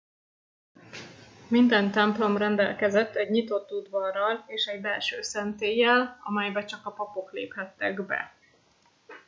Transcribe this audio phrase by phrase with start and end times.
[1.47, 8.05] minden templom rendelkezett egy nyitott udvarral és egy belső szentéllyel amelybe csak a papok léphettek
[8.05, 8.33] be